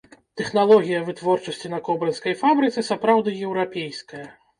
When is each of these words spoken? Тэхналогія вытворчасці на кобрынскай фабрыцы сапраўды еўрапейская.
Тэхналогія 0.39 1.01
вытворчасці 1.09 1.71
на 1.73 1.79
кобрынскай 1.89 2.33
фабрыцы 2.41 2.85
сапраўды 2.89 3.35
еўрапейская. 3.49 4.25